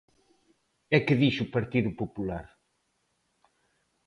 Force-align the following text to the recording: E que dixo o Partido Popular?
E 0.95 0.97
que 1.05 1.19
dixo 1.21 1.41
o 1.45 1.53
Partido 1.55 1.89
Popular? 2.01 2.45